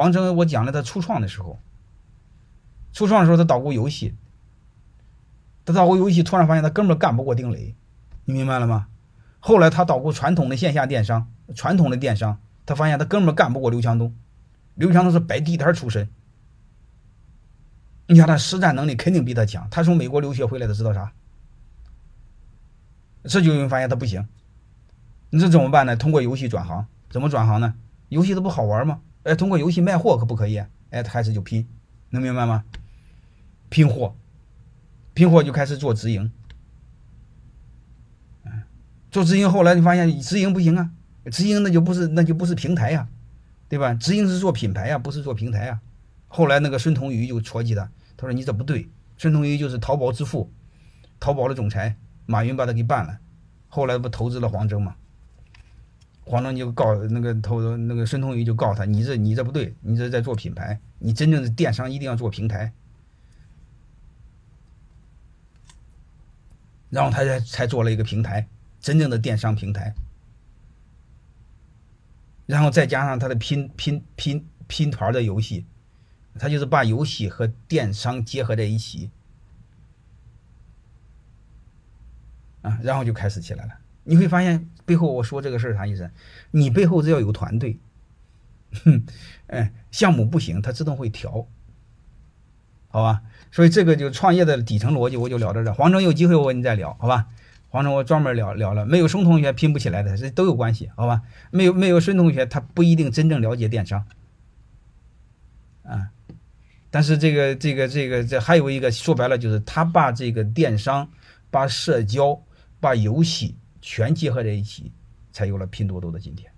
[0.00, 1.58] 王征，我讲了他初创的时候，
[2.94, 4.14] 初创的时候他捣鼓游戏，
[5.66, 7.74] 他捣鼓游戏，突然发现他根本干不过丁磊，
[8.24, 8.86] 你明白了吗？
[9.40, 14.14] 后来他捣鼓传统的线下电商，传统的电商，他发现他根本干不过刘强东，
[14.74, 16.08] 刘强东是摆地摊出身，
[18.06, 21.12] 你看他实战能力肯定比他强，他从美国留学回来的，知道啥？
[23.24, 24.26] 这就因为发现他不行，
[25.28, 25.94] 你这怎么办呢？
[25.94, 27.74] 通过游戏转行，怎么转行呢？
[28.08, 29.00] 游戏它不好玩吗？
[29.24, 30.58] 哎，通过游戏卖货可不可以？
[30.90, 31.66] 哎，他开始就拼，
[32.10, 32.64] 能明白吗？
[33.68, 34.16] 拼货，
[35.14, 36.30] 拼货就开始做直营，
[39.10, 39.50] 做直营。
[39.50, 40.90] 后来你发现直营不行啊，
[41.30, 43.08] 直营那就不是那就不是平台呀，
[43.68, 43.94] 对吧？
[43.94, 45.80] 直营是做品牌呀，不是做平台啊。
[46.28, 48.88] 后来那个孙彤宇就戳击他，他说你这不对。
[49.18, 50.50] 孙彤宇就是淘宝之父，
[51.18, 51.96] 淘宝的总裁。
[52.26, 53.18] 马云把他给办了，
[53.66, 54.94] 后来不投资了黄峥吗？
[56.30, 62.72] 黄峥就告那个投那个孙彤宇就告他，你这你这不对，你这在做品牌，你真正的电商一定要做平台，
[66.88, 68.46] 然后他才才做了一个平台，
[68.80, 69.92] 真正的电商平台，
[72.46, 75.66] 然后再加上他的拼拼拼拼团的游戏，
[76.38, 79.10] 他就是把游戏和电商结合在一起。
[82.62, 83.72] 啊，然后就开始起来了。
[84.04, 86.10] 你会发现背后我说这个事儿啥意思？
[86.50, 87.78] 你背后只要有团队，
[88.82, 89.04] 哼，
[89.46, 91.46] 哎，项目不行，它自动会调，
[92.88, 93.22] 好吧？
[93.52, 95.72] 所以这个就创业的底层逻辑，我就聊到这。
[95.72, 97.28] 黄峥有机会我跟你再聊，好吧？
[97.68, 101.22] 黄峥我专门聊聊了，没有孙同学拼不起来的，这都有关系，好吧？
[101.52, 104.04] 没有没有孙同学，他不一定真正了解电商，
[105.84, 106.10] 啊，
[106.90, 111.08] 但是这个这个这个这还有一个说白了就是他把这个电商，
[111.48, 112.42] 把社交。
[112.82, 114.92] 把游戏全结合在一起，
[115.32, 116.49] 才有了拼多多的今天。